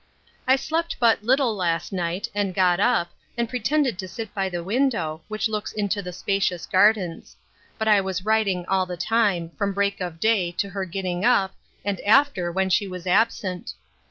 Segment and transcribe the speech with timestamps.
[0.47, 4.63] I slept but little last night, and got up, and pretended to sit by the
[4.63, 7.35] window, which looks into the spacious gardens;
[7.77, 11.53] but I was writing all the time, from break of day, to her getting up,
[11.85, 13.73] and after, when she was absent.